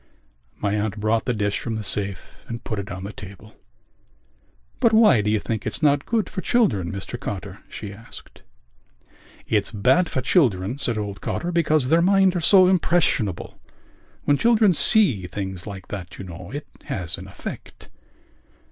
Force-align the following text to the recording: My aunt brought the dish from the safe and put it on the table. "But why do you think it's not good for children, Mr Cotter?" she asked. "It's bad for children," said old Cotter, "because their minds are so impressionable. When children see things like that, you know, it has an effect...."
My 0.57 0.73
aunt 0.73 0.99
brought 0.99 1.25
the 1.25 1.31
dish 1.35 1.59
from 1.59 1.75
the 1.75 1.83
safe 1.83 2.43
and 2.47 2.63
put 2.63 2.79
it 2.79 2.89
on 2.89 3.03
the 3.03 3.13
table. 3.13 3.55
"But 4.79 4.93
why 4.93 5.21
do 5.21 5.29
you 5.29 5.37
think 5.39 5.63
it's 5.63 5.83
not 5.83 6.07
good 6.07 6.27
for 6.27 6.41
children, 6.41 6.91
Mr 6.91 7.19
Cotter?" 7.19 7.59
she 7.69 7.93
asked. 7.93 8.41
"It's 9.47 9.69
bad 9.69 10.09
for 10.09 10.21
children," 10.21 10.79
said 10.79 10.97
old 10.97 11.21
Cotter, 11.21 11.51
"because 11.51 11.89
their 11.89 12.01
minds 12.01 12.35
are 12.35 12.39
so 12.41 12.65
impressionable. 12.67 13.59
When 14.23 14.37
children 14.39 14.73
see 14.73 15.27
things 15.27 15.67
like 15.67 15.89
that, 15.89 16.17
you 16.17 16.23
know, 16.25 16.49
it 16.49 16.65
has 16.85 17.19
an 17.19 17.27
effect...." 17.27 17.89